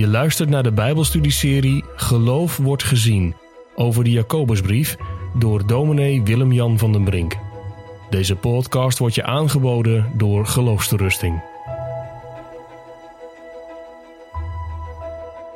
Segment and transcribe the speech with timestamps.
[0.00, 3.34] Je luistert naar de Bijbelstudieserie Geloof wordt gezien
[3.74, 4.96] over de Jacobusbrief
[5.34, 7.36] door dominee Willem-Jan van den Brink.
[8.10, 11.42] Deze podcast wordt je aangeboden door Geloofsterusting.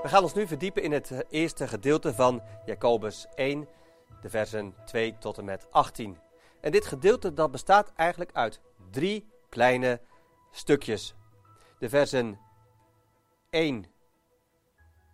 [0.03, 3.69] We gaan ons nu verdiepen in het eh, eerste gedeelte van Jacobus 1,
[4.23, 6.17] de versen 2 tot en met 18.
[6.61, 10.01] En dit gedeelte dat bestaat eigenlijk uit drie kleine
[10.51, 11.15] stukjes.
[11.79, 12.39] De versen
[13.51, 13.93] 1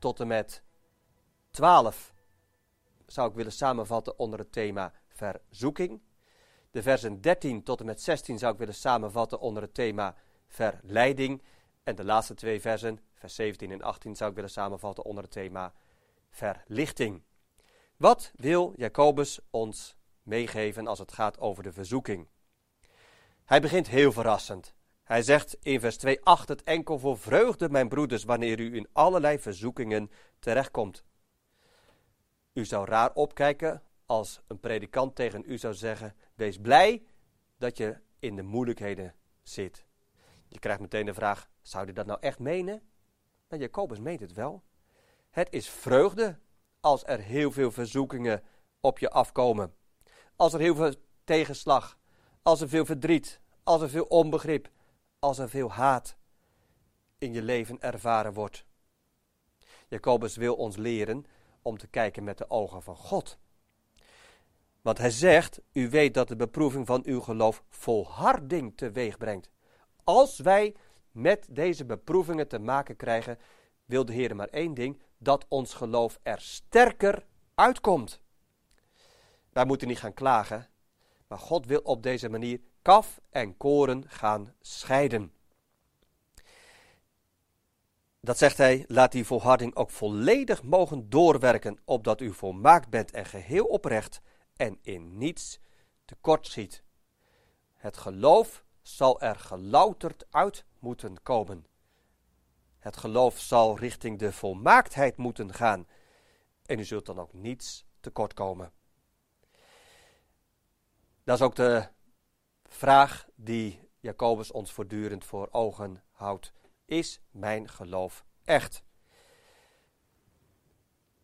[0.00, 0.62] tot en met
[1.50, 2.14] 12
[3.06, 6.00] zou ik willen samenvatten onder het thema verzoeking.
[6.70, 10.14] De versen 13 tot en met 16 zou ik willen samenvatten onder het thema
[10.46, 11.42] verleiding.
[11.82, 15.32] En de laatste twee versen, vers 17 en 18, zou ik willen samenvatten onder het
[15.32, 15.72] thema
[16.30, 17.22] verlichting.
[17.96, 22.28] Wat wil Jacobus ons meegeven als het gaat over de verzoeking?
[23.44, 24.74] Hij begint heel verrassend.
[25.10, 28.88] Hij zegt in vers 2: Acht het enkel voor vreugde, mijn broeders, wanneer u in
[28.92, 31.04] allerlei verzoekingen terechtkomt.
[32.52, 37.02] U zou raar opkijken als een predikant tegen u zou zeggen: Wees blij
[37.58, 39.86] dat je in de moeilijkheden zit.
[40.48, 42.82] Je krijgt meteen de vraag: Zou je dat nou echt menen?
[43.48, 44.62] Nou, Jacobus meent het wel.
[45.30, 46.38] Het is vreugde
[46.80, 48.42] als er heel veel verzoekingen
[48.80, 49.74] op je afkomen.
[50.36, 51.98] Als er heel veel tegenslag,
[52.42, 54.70] als er veel verdriet, als er veel onbegrip,
[55.20, 56.16] als er veel haat
[57.18, 58.64] in je leven ervaren wordt.
[59.88, 61.24] Jacobus wil ons leren
[61.62, 63.38] om te kijken met de ogen van God.
[64.80, 69.50] Want hij zegt, u weet dat de beproeving van uw geloof volharding teweeg brengt.
[70.04, 70.76] Als wij
[71.10, 73.38] met deze beproevingen te maken krijgen,
[73.84, 78.20] wil de Heer maar één ding, dat ons geloof er sterker uitkomt.
[79.52, 80.68] Wij moeten niet gaan klagen,
[81.26, 85.32] maar God wil op deze manier kaf en koren gaan scheiden.
[88.20, 93.26] Dat zegt hij, laat die volharding ook volledig mogen doorwerken, opdat u volmaakt bent en
[93.26, 94.20] geheel oprecht
[94.56, 95.60] en in niets
[96.04, 96.82] tekortschiet.
[97.74, 101.66] Het geloof zal er gelouterd uit moeten komen.
[102.78, 105.86] Het geloof zal richting de volmaaktheid moeten gaan.
[106.66, 108.72] En u zult dan ook niets tekort komen.
[111.24, 111.88] Dat is ook de
[112.70, 116.52] vraag die Jacobus ons voortdurend voor ogen houdt.
[116.84, 118.82] Is mijn geloof echt?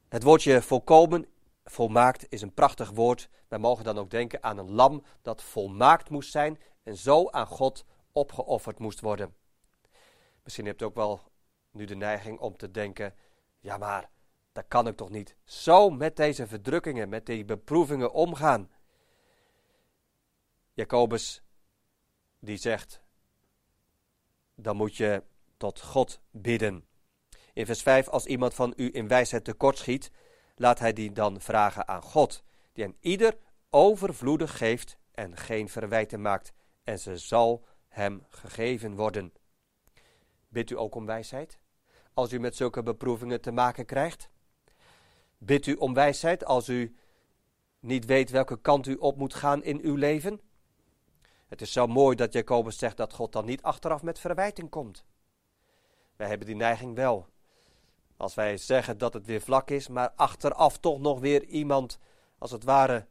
[0.08, 1.26] Het woordje volkomen,
[1.64, 3.28] volmaakt, is een prachtig woord.
[3.48, 7.46] Wij mogen dan ook denken aan een lam dat volmaakt moest zijn en zo aan
[7.46, 9.34] God opgeofferd moest worden.
[10.42, 11.20] Misschien hebt u ook wel
[11.70, 13.14] nu de neiging om te denken:
[13.58, 14.10] ja, maar
[14.52, 18.70] dat kan ik toch niet zo met deze verdrukkingen, met die beproevingen omgaan.
[20.76, 21.42] Jacobus
[22.38, 23.02] die zegt,
[24.54, 25.22] dan moet je
[25.56, 26.84] tot God bidden.
[27.52, 30.10] In vers 5, als iemand van u in wijsheid tekortschiet,
[30.54, 33.36] laat hij die dan vragen aan God, die aan ieder
[33.70, 36.52] overvloedig geeft en geen verwijten maakt,
[36.84, 39.32] en ze zal hem gegeven worden.
[40.48, 41.58] Bidt u ook om wijsheid,
[42.14, 44.30] als u met zulke beproevingen te maken krijgt?
[45.38, 46.96] Bidt u om wijsheid als u
[47.80, 50.40] niet weet welke kant u op moet gaan in uw leven?
[51.48, 55.04] Het is zo mooi dat Jacobus zegt dat God dan niet achteraf met verwijting komt.
[56.16, 57.26] Wij hebben die neiging wel.
[58.16, 61.98] Als wij zeggen dat het weer vlak is, maar achteraf toch nog weer iemand,
[62.38, 63.06] als het ware,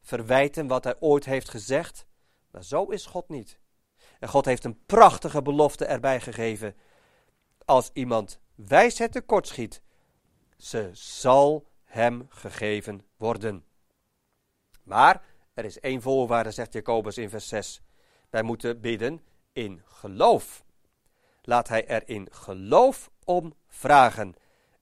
[0.00, 2.06] verwijten wat hij ooit heeft gezegd.
[2.50, 3.58] Maar zo is God niet.
[4.18, 6.76] En God heeft een prachtige belofte erbij gegeven.
[7.64, 9.82] Als iemand wijsheid tekortschiet,
[10.56, 13.64] ze zal hem gegeven worden.
[14.82, 15.22] Maar
[15.54, 17.82] er is één voorwaarde, zegt Jacobus in vers 6.
[18.30, 19.20] Wij moeten bidden
[19.52, 20.64] in geloof.
[21.42, 24.34] Laat hij er in geloof om vragen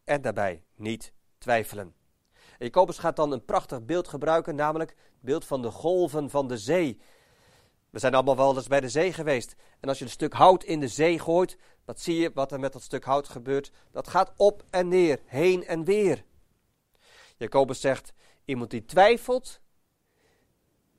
[0.04, 1.94] en daarbij niet twijfelen.
[2.58, 6.58] Jacobus gaat dan een prachtig beeld gebruiken, namelijk het beeld van de golven van de
[6.58, 7.00] zee.
[7.90, 9.54] We zijn allemaal wel eens bij de zee geweest.
[9.80, 12.60] En als je een stuk hout in de zee gooit, wat zie je wat er
[12.60, 13.72] met dat stuk hout gebeurt?
[13.90, 16.24] Dat gaat op en neer, heen en weer.
[17.36, 18.12] Jacobus zegt,
[18.44, 19.60] iemand die twijfelt,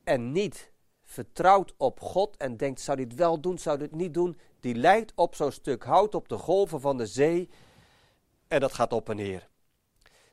[0.03, 0.71] en niet
[1.03, 5.11] vertrouwt op God en denkt: zou dit wel doen, zou dit niet doen, die lijkt
[5.15, 7.49] op zo'n stuk hout op de golven van de zee
[8.47, 9.49] en dat gaat op en neer.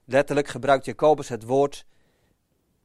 [0.05, 1.87] Letterlijk gebruikt Jacobus het woord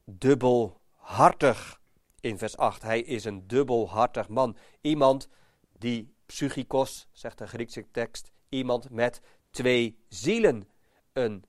[0.04, 1.80] dubbelhartig
[2.20, 2.82] in vers 8.
[2.82, 4.56] Hij is een dubbelhartig man.
[4.80, 5.28] Iemand
[5.78, 10.68] die psychikos, zegt de Griekse tekst, iemand met twee zielen.
[11.12, 11.44] Een,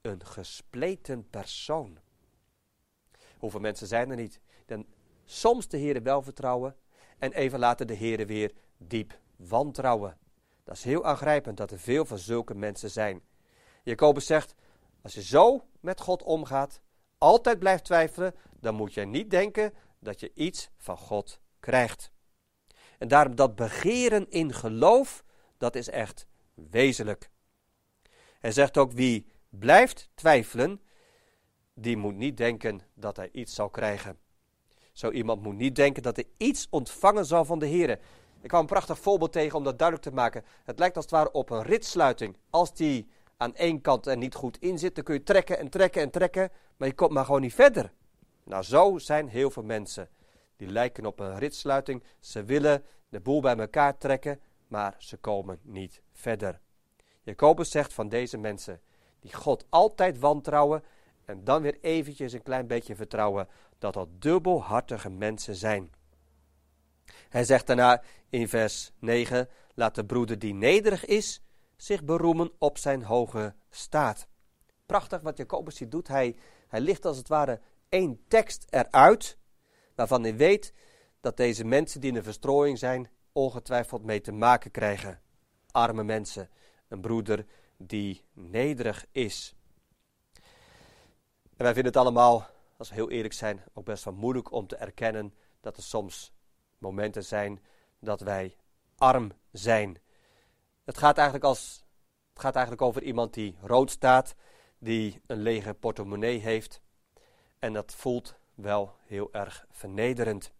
[0.00, 1.98] een gespleten persoon.
[3.38, 4.40] Hoeveel mensen zijn er niet
[4.70, 4.86] dan
[5.24, 6.76] soms de Heer wel vertrouwen
[7.18, 10.18] en even later de Heer weer diep wantrouwen.
[10.64, 13.22] Dat is heel aangrijpend dat er veel van zulke mensen zijn.
[13.82, 14.54] Jacobus zegt,
[15.02, 16.80] als je zo met God omgaat,
[17.18, 22.12] altijd blijft twijfelen, dan moet je niet denken dat je iets van God krijgt.
[22.98, 25.24] En daarom dat begeren in geloof,
[25.56, 27.30] dat is echt wezenlijk.
[28.38, 30.80] Hij zegt ook wie blijft twijfelen,
[31.74, 34.18] die moet niet denken dat hij iets zal krijgen.
[35.00, 37.90] Zo iemand moet niet denken dat hij iets ontvangen zal van de Heer.
[38.40, 40.44] Ik kwam een prachtig voorbeeld tegen om dat duidelijk te maken.
[40.64, 42.36] Het lijkt als het ware op een ritsluiting.
[42.50, 45.68] Als die aan één kant er niet goed in zit, dan kun je trekken en
[45.68, 47.92] trekken en trekken, maar je komt maar gewoon niet verder.
[48.44, 50.08] Nou, zo zijn heel veel mensen.
[50.56, 52.02] Die lijken op een ritsluiting.
[52.18, 56.60] Ze willen de boel bij elkaar trekken, maar ze komen niet verder.
[57.22, 58.80] Jacobus zegt van deze mensen,
[59.20, 60.84] die God altijd wantrouwen
[61.24, 63.48] en dan weer eventjes een klein beetje vertrouwen,
[63.80, 65.92] dat dat dubbelhartige mensen zijn.
[67.28, 71.42] Hij zegt daarna in vers 9, laat de broeder die nederig is,
[71.76, 74.28] zich beroemen op zijn hoge staat.
[74.86, 76.08] Prachtig wat Jacobus hier doet.
[76.08, 76.36] Hij,
[76.68, 79.38] hij ligt als het ware één tekst eruit,
[79.94, 80.72] waarvan hij weet
[81.20, 85.20] dat deze mensen die in de verstrooiing zijn, ongetwijfeld mee te maken krijgen.
[85.70, 86.50] Arme mensen,
[86.88, 87.46] een broeder
[87.76, 89.54] die nederig is.
[91.56, 92.48] En wij vinden het allemaal,
[92.80, 96.32] als we heel eerlijk zijn, ook best wel moeilijk om te erkennen dat er soms
[96.78, 97.62] momenten zijn
[97.98, 98.56] dat wij
[98.96, 99.98] arm zijn.
[100.84, 101.84] Het gaat eigenlijk, als,
[102.32, 104.34] het gaat eigenlijk over iemand die rood staat,
[104.78, 106.80] die een lege portemonnee heeft.
[107.58, 110.52] En dat voelt wel heel erg vernederend.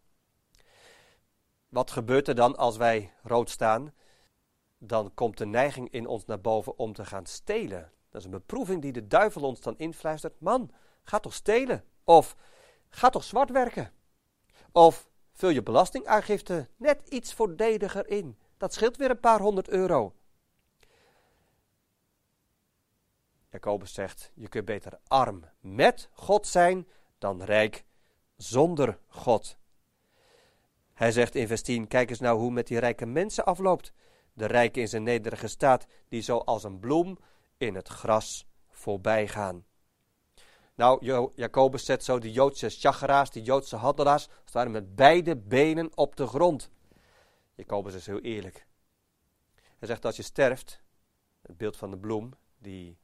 [1.68, 3.94] Wat gebeurt er dan als wij rood staan?
[4.78, 7.92] Dan komt de neiging in ons naar boven om te gaan stelen.
[8.08, 10.40] Dat is een beproeving die de duivel ons dan influistert.
[10.40, 10.70] Man,
[11.02, 11.84] ga toch stelen.
[12.04, 12.36] Of
[12.88, 13.92] ga toch zwart werken.
[14.72, 18.38] Of vul je belastingaangifte net iets voordeliger in.
[18.56, 20.14] Dat scheelt weer een paar honderd euro.
[23.50, 26.88] Jacobus zegt, je kunt beter arm met God zijn
[27.18, 27.84] dan rijk
[28.36, 29.58] zonder God.
[30.92, 33.92] Hij zegt in vers 10, kijk eens nou hoe met die rijke mensen afloopt.
[34.32, 37.18] De rijke in zijn nederige staat, die zo als een bloem
[37.56, 39.64] in het gras voorbij gaan.
[40.74, 46.16] Nou, Jacobus zet zo de Joodse chageraars, die Joodse handelaars, het met beide benen op
[46.16, 46.70] de grond.
[47.54, 48.66] Jacobus is heel eerlijk.
[49.78, 50.82] Hij zegt als je sterft,
[51.42, 52.98] het beeld van de bloem die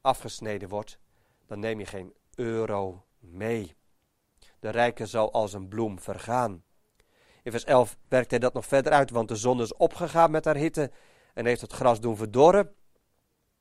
[0.00, 0.98] afgesneden wordt,
[1.46, 3.76] dan neem je geen euro mee.
[4.60, 6.64] De rijke zal als een bloem vergaan.
[7.42, 10.44] In vers 11 werkt hij dat nog verder uit, want de zon is opgegaan met
[10.44, 10.90] haar hitte
[11.34, 12.74] en heeft het gras doen verdorren.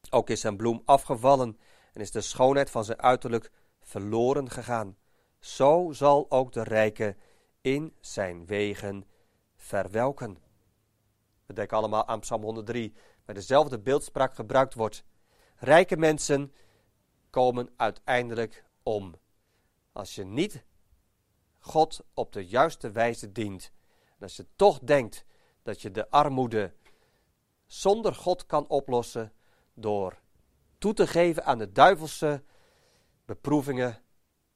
[0.09, 1.57] Ook is zijn bloem afgevallen
[1.93, 3.51] en is de schoonheid van zijn uiterlijk
[3.81, 4.97] verloren gegaan.
[5.39, 7.15] Zo zal ook de rijke
[7.61, 9.05] in zijn wegen
[9.55, 10.37] verwelken.
[11.45, 12.93] We denken allemaal aan Psalm 103,
[13.25, 15.03] waar dezelfde beeldspraak gebruikt wordt.
[15.55, 16.53] Rijke mensen
[17.29, 19.15] komen uiteindelijk om.
[19.91, 20.65] Als je niet
[21.59, 23.71] God op de juiste wijze dient,
[24.17, 25.25] en als je toch denkt
[25.63, 26.73] dat je de armoede
[27.65, 29.33] zonder God kan oplossen
[29.73, 30.21] door
[30.83, 32.43] toe te geven aan de duivelse
[33.25, 33.97] beproevingen,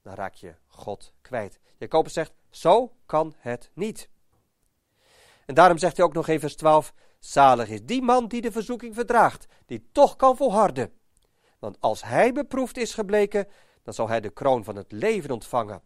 [0.02, 1.60] dan raak je God kwijt.
[1.78, 4.10] Jacobus zegt, zo kan het niet.
[5.46, 8.52] En daarom zegt hij ook nog in vers 12, zalig is die man die de
[8.52, 10.94] verzoeking verdraagt, die toch kan volharden.
[11.60, 13.48] Want als hij beproefd is gebleken,
[13.84, 15.82] dan zal hij de kroon van het leven ontvangen.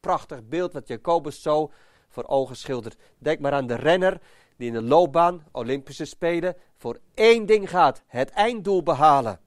[0.00, 1.72] Prachtig beeld wat Jacobus zo
[2.08, 2.96] voor ogen schildert.
[3.18, 4.20] Denk maar aan de renner
[4.56, 9.44] die in de loopbaan, Olympische Spelen, voor één ding gaat: het einddoel behalen.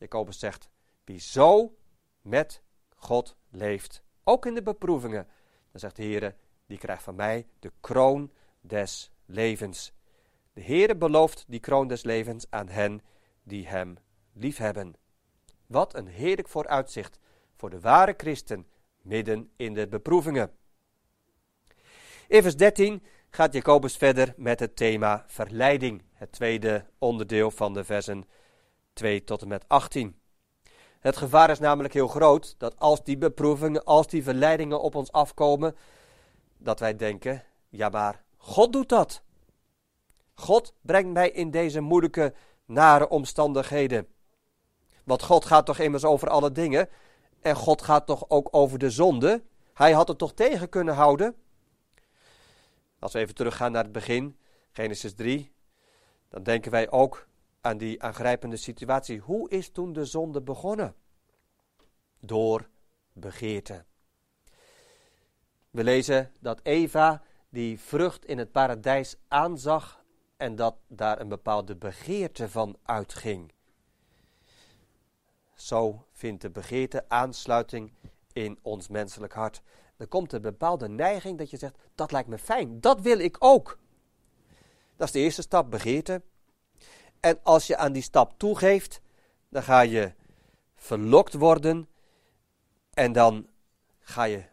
[0.00, 0.68] Jacobus zegt:
[1.04, 1.76] wie zo
[2.20, 2.62] met
[2.94, 5.26] God leeft, ook in de beproevingen,
[5.70, 8.30] dan zegt de Heer, die krijgt van mij de kroon
[8.60, 9.92] des levens.
[10.52, 13.02] De Heere belooft die kroon des levens aan hen
[13.42, 13.96] die hem
[14.32, 14.94] liefhebben.
[15.66, 17.18] Wat een heerlijk vooruitzicht
[17.56, 18.66] voor de ware christen
[19.02, 20.52] midden in de beproevingen.
[22.28, 27.84] In vers 13 gaat Jacobus verder met het thema verleiding, het tweede onderdeel van de
[27.84, 28.24] versen
[29.00, 30.20] 2 tot en met 18.
[30.98, 35.12] Het gevaar is namelijk heel groot dat als die beproevingen, als die verleidingen op ons
[35.12, 35.76] afkomen,
[36.58, 39.22] dat wij denken, ja maar God doet dat.
[40.34, 44.06] God brengt mij in deze moeilijke, nare omstandigheden.
[45.04, 46.88] Want God gaat toch immers over alle dingen.
[47.40, 49.42] En God gaat toch ook over de zonde.
[49.74, 51.34] Hij had het toch tegen kunnen houden.
[52.98, 54.36] Als we even teruggaan naar het begin,
[54.72, 55.52] Genesis 3,
[56.28, 57.28] dan denken wij ook
[57.60, 59.18] aan die aangrijpende situatie.
[59.18, 60.94] Hoe is toen de zonde begonnen?
[62.20, 62.68] Door
[63.12, 63.84] begeerte.
[65.70, 70.04] We lezen dat Eva die vrucht in het paradijs aanzag
[70.36, 73.52] en dat daar een bepaalde begeerte van uitging.
[75.54, 77.92] Zo vindt de begeerte aansluiting
[78.32, 79.62] in ons menselijk hart.
[79.96, 83.36] Er komt een bepaalde neiging dat je zegt: dat lijkt me fijn, dat wil ik
[83.38, 83.78] ook.
[84.96, 86.22] Dat is de eerste stap, begeerte.
[87.20, 89.00] En als je aan die stap toegeeft,
[89.48, 90.12] dan ga je
[90.76, 91.88] verlokt worden
[92.90, 93.46] en dan
[94.00, 94.44] ga je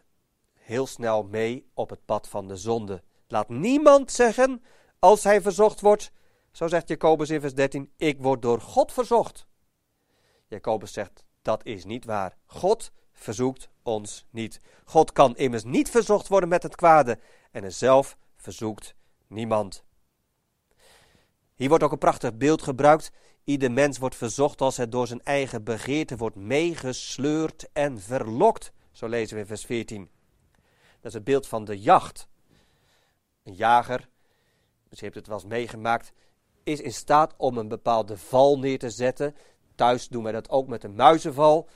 [0.54, 3.02] heel snel mee op het pad van de zonde.
[3.28, 4.62] Laat niemand zeggen,
[4.98, 6.12] als hij verzocht wordt,
[6.50, 9.46] zo zegt Jacobus in vers 13, ik word door God verzocht.
[10.46, 12.36] Jacobus zegt, dat is niet waar.
[12.46, 14.60] God verzoekt ons niet.
[14.84, 17.18] God kan immers niet verzocht worden met het kwade
[17.50, 18.94] en er zelf verzoekt
[19.26, 19.84] niemand.
[21.58, 23.12] Hier wordt ook een prachtig beeld gebruikt.
[23.44, 28.72] Ieder mens wordt verzocht als het door zijn eigen begeerte wordt meegesleurd en verlokt.
[28.92, 30.10] Zo lezen we in vers 14.
[31.00, 32.28] Dat is het beeld van de jacht.
[33.42, 34.08] Een jager,
[34.88, 36.12] misschien hebt het wel eens meegemaakt,
[36.64, 39.34] is in staat om een bepaalde val neer te zetten.
[39.74, 41.68] Thuis doen wij dat ook met een muizenval.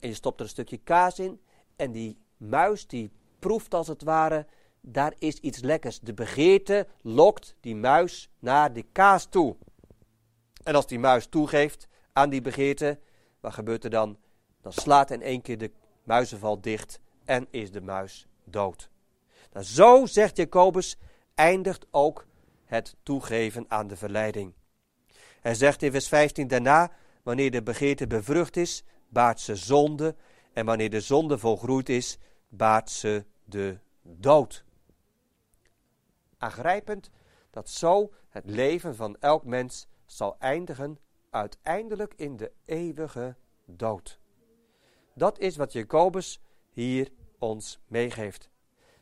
[0.00, 1.40] En je stopt er een stukje kaas in.
[1.76, 4.46] En die muis die proeft als het ware,
[4.82, 6.00] daar is iets lekkers.
[6.00, 9.56] De begeerte lokt die muis naar de kaas toe.
[10.62, 12.98] En als die muis toegeeft aan die begeerte,
[13.40, 14.18] wat gebeurt er dan?
[14.60, 15.70] Dan slaat in één keer de
[16.04, 18.90] muizenval dicht en is de muis dood.
[19.52, 20.96] Nou, zo, zegt Jacobus,
[21.34, 22.26] eindigt ook
[22.64, 24.52] het toegeven aan de verleiding.
[25.40, 26.90] Hij zegt in vers 15 daarna,
[27.22, 30.14] wanneer de begeerte bevrucht is, baart ze zonde,
[30.52, 34.64] en wanneer de zonde volgroeid is, baart ze de dood.
[36.42, 37.10] Aangrijpend
[37.50, 40.98] dat zo het leven van elk mens zal eindigen
[41.30, 44.18] uiteindelijk in de eeuwige dood.
[45.14, 48.50] Dat is wat Jacobus hier ons meegeeft.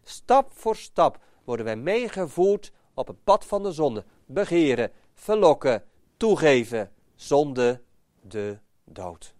[0.03, 4.05] Stap voor stap worden wij meegevoerd op het pad van de zonde.
[4.27, 5.85] Begeren, verlokken,
[6.17, 7.83] toegeven, zonde,
[8.21, 9.35] de dood.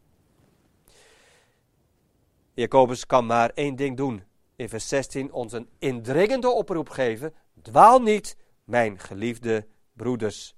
[2.53, 4.23] Jacobus kan maar één ding doen.
[4.57, 7.35] In vers 16 ons een indringende oproep geven.
[7.63, 10.55] Dwaal niet, mijn geliefde broeders.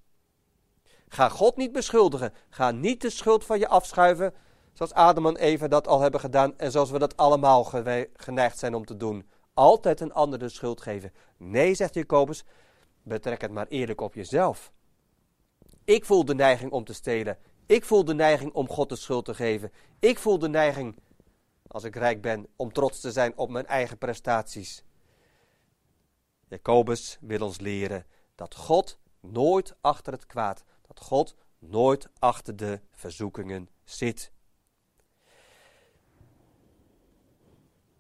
[1.09, 2.33] Ga God niet beschuldigen.
[2.49, 4.35] Ga niet de schuld van je afschuiven.
[4.73, 6.59] Zoals Adam en Eva dat al hebben gedaan.
[6.59, 7.65] En zoals we dat allemaal
[8.15, 9.29] geneigd zijn om te doen.
[9.55, 11.13] Altijd een ander de schuld geven.
[11.37, 12.45] Nee, zegt Jacobus.
[13.03, 14.73] Betrek het maar eerlijk op jezelf.
[15.85, 17.39] Ik voel de neiging om te stelen.
[17.67, 19.73] Ik voel de neiging om God de schuld te geven.
[19.99, 20.99] Ik voel de neiging,
[21.67, 24.85] als ik rijk ben, om trots te zijn op mijn eigen prestaties.
[26.53, 32.81] Jacobus wil ons leren dat God nooit achter het kwaad, dat God nooit achter de
[32.91, 34.33] verzoekingen zit.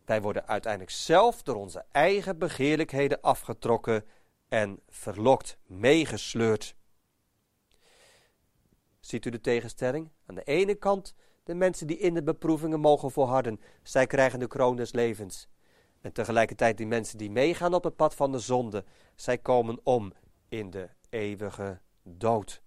[0.05, 4.05] Wij worden uiteindelijk zelf door onze eigen begeerlijkheden afgetrokken
[4.49, 6.75] en verlokt, meegesleurd.
[9.01, 10.11] Ziet u de tegenstelling?
[10.27, 14.47] Aan de ene kant de mensen die in de beproevingen mogen volharden, zij krijgen de
[14.47, 15.49] kroon des levens.
[16.03, 20.13] En tegelijkertijd die mensen die meegaan op het pad van de zonde, zij komen om
[20.49, 22.63] in de eeuwige dood.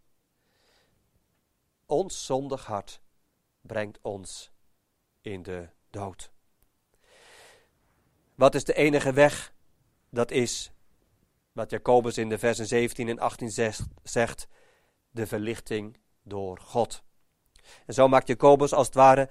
[1.85, 3.01] Ons zondig hart
[3.61, 4.51] brengt ons
[5.21, 6.31] in de dood.
[8.35, 9.53] Wat is de enige weg?
[10.09, 10.71] Dat is
[11.51, 13.49] wat Jacobus in de versen 17 en 18
[14.03, 14.47] zegt,
[15.09, 17.03] de verlichting door God.
[17.85, 19.29] En zo maakt Jacobus als het ware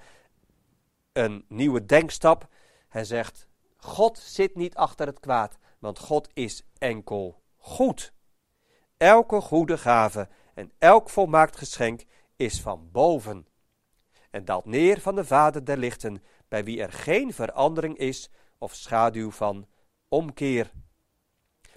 [1.13, 2.49] een nieuwe denkstap.
[2.89, 3.49] Hij zegt,
[3.85, 8.13] God zit niet achter het kwaad, want God is enkel goed.
[8.97, 12.05] Elke goede gave en elk volmaakt geschenk
[12.37, 13.47] is van boven
[14.31, 18.75] en daalt neer van de Vader der lichten, bij wie er geen verandering is of
[18.75, 19.67] schaduw van
[20.09, 20.71] omkeer.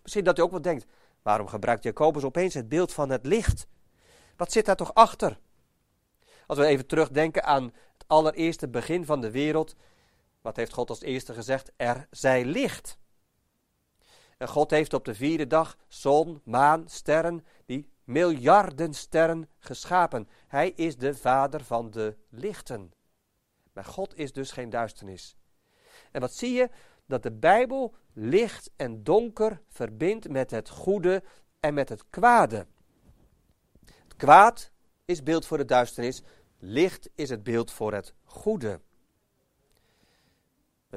[0.02, 0.86] Misschien dat u ook wel denkt,
[1.22, 3.68] waarom gebruikt Jacobus opeens het beeld van het licht?
[4.36, 5.40] Wat zit daar toch achter?
[6.46, 9.76] Als we even terugdenken aan het allereerste begin van de wereld,
[10.48, 11.72] wat heeft God als eerste gezegd?
[11.76, 12.98] Er zij licht.
[14.38, 20.30] En God heeft op de vierde dag zon, maan, sterren, die miljarden sterren geschapen.
[20.48, 22.92] Hij is de vader van de lichten.
[23.74, 25.36] Maar God is dus geen duisternis.
[26.12, 26.70] En wat zie je?
[27.06, 31.24] Dat de Bijbel licht en donker verbindt met het goede
[31.60, 32.68] en met het kwade.
[33.86, 34.72] Het kwaad
[35.06, 36.22] is beeld voor de duisternis,
[36.58, 38.80] licht is het beeld voor het goede.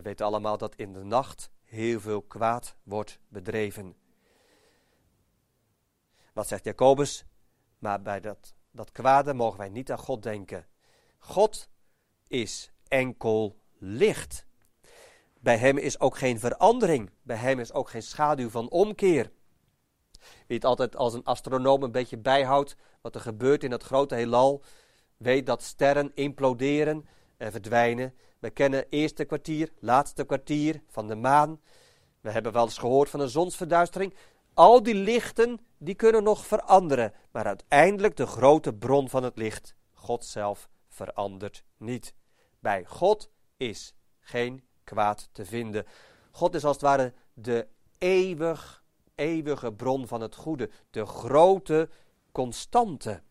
[0.00, 3.96] We weten allemaal dat in de nacht heel veel kwaad wordt bedreven.
[6.32, 7.24] Wat zegt Jacobus?
[7.78, 10.66] Maar bij dat, dat kwade mogen wij niet aan God denken.
[11.18, 11.68] God
[12.28, 14.46] is enkel licht.
[15.40, 17.10] Bij hem is ook geen verandering.
[17.22, 19.30] Bij hem is ook geen schaduw van omkeer.
[20.46, 24.14] Wie het altijd als een astronoom een beetje bijhoudt wat er gebeurt in het grote
[24.14, 24.62] heelal,
[25.16, 28.14] weet dat sterren imploderen en verdwijnen.
[28.40, 31.60] We kennen eerste kwartier, laatste kwartier van de maan.
[32.20, 34.14] We hebben wel eens gehoord van een zonsverduistering.
[34.54, 37.12] Al die lichten, die kunnen nog veranderen.
[37.30, 42.14] Maar uiteindelijk de grote bron van het licht, God zelf, verandert niet.
[42.58, 45.86] Bij God is geen kwaad te vinden.
[46.30, 47.66] God is als het ware de
[47.98, 50.70] eeuwig, eeuwige bron van het goede.
[50.90, 51.88] De grote,
[52.32, 53.22] constante.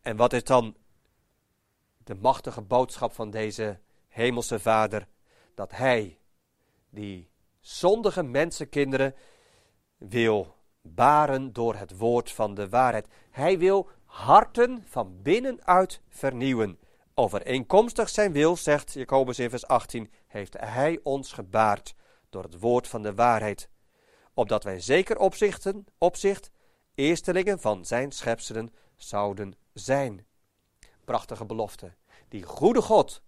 [0.00, 0.76] En wat is dan
[2.04, 3.78] de machtige boodschap van deze
[4.08, 5.06] hemelse Vader?
[5.54, 6.18] Dat Hij,
[6.90, 7.30] die
[7.60, 9.14] zondige mensenkinderen,
[9.96, 13.06] wil baren door het woord van de waarheid.
[13.30, 16.78] Hij wil harten van binnenuit vernieuwen.
[17.14, 21.94] Overeenkomstig zijn wil, zegt Jacobus in vers 18, heeft Hij ons gebaard
[22.30, 23.68] door het woord van de waarheid,
[24.34, 26.50] opdat wij zeker opzichten, opzicht,
[26.94, 30.26] eerstelingen van zijn schepselen zouden zijn.
[31.04, 31.94] Prachtige belofte.
[32.28, 33.22] Die goede God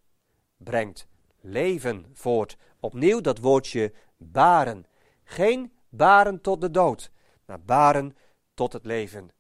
[0.57, 1.07] brengt
[1.40, 2.57] leven voort.
[2.81, 4.87] Opnieuw dat woordje baren.
[5.25, 7.11] Geen baren tot de dood,
[7.45, 8.16] maar baren
[8.54, 9.31] tot het leven.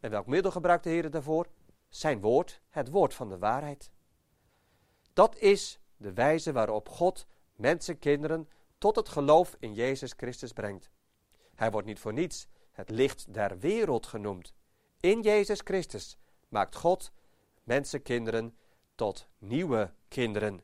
[0.00, 1.46] En welk middel gebruikt de Heer daarvoor?
[1.88, 3.90] Zijn woord, het woord van de waarheid.
[5.12, 10.90] Dat is de wijze waarop God mensen, kinderen tot het geloof in Jezus Christus brengt.
[11.54, 14.54] Hij wordt niet voor niets het licht der wereld genoemd.
[15.00, 16.16] In Jezus Christus
[16.48, 17.12] maakt God
[17.68, 18.56] mensen, kinderen
[18.94, 20.60] tot nieuwe kinderen.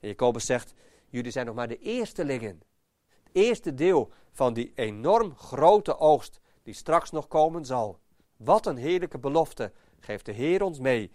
[0.00, 0.74] En Jacobus zegt,
[1.08, 2.62] jullie zijn nog maar de eerstelingen.
[3.08, 7.98] Het eerste deel van die enorm grote oogst die straks nog komen zal.
[8.36, 11.10] Wat een heerlijke belofte geeft de Heer ons mee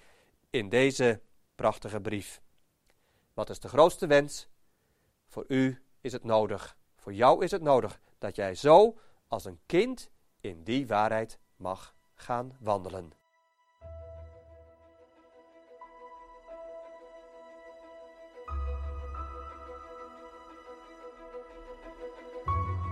[0.50, 1.22] in deze
[1.56, 2.42] prachtige brief.
[3.34, 4.48] Wat is de grootste wens?
[5.28, 8.98] Voor u is het nodig, voor jou is het nodig dat jij zo
[9.28, 10.10] als een kind
[10.42, 13.21] in die waarheid mag gaan wandelen.